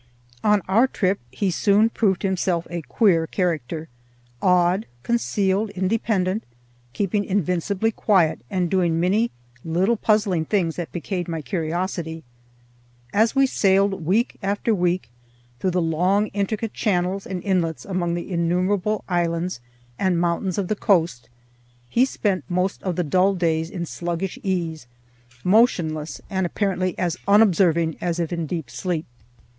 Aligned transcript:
On 0.43 0.63
our 0.67 0.87
trip 0.87 1.19
he 1.29 1.51
soon 1.51 1.91
proved 1.91 2.23
himself 2.23 2.65
a 2.71 2.81
queer 2.81 3.27
character—odd, 3.27 4.87
concealed, 5.03 5.69
independent, 5.75 6.43
keeping 6.91 7.23
invincibly 7.23 7.91
quiet, 7.91 8.41
and 8.49 8.67
doing 8.67 8.99
many 8.99 9.29
little 9.63 9.97
puzzling 9.97 10.43
things 10.45 10.75
that 10.77 10.91
piqued 10.91 11.27
my 11.27 11.43
curiosity. 11.43 12.23
As 13.13 13.35
we 13.35 13.45
sailed 13.45 14.03
week 14.03 14.37
after 14.41 14.73
week 14.73 15.11
through 15.59 15.69
the 15.69 15.81
long 15.83 16.27
intricate 16.29 16.73
channels 16.73 17.27
and 17.27 17.43
inlets 17.43 17.85
among 17.85 18.15
the 18.15 18.31
innumerable 18.31 19.03
islands 19.07 19.59
and 19.99 20.19
mountains 20.19 20.57
of 20.57 20.67
the 20.67 20.75
coast, 20.75 21.29
he 21.87 22.05
spent 22.05 22.43
most 22.49 22.81
of 22.81 22.95
the 22.95 23.03
dull 23.03 23.35
days 23.35 23.69
in 23.69 23.85
sluggish 23.85 24.39
ease, 24.41 24.87
motionless, 25.43 26.19
and 26.27 26.47
apparently 26.47 26.97
as 26.97 27.17
unobserving 27.27 27.97
as 28.01 28.19
if 28.19 28.33
in 28.33 28.47
deep 28.47 28.67
sleep. 28.71 29.05